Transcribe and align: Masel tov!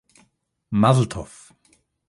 Masel 0.81 1.05
tov! 1.13 1.31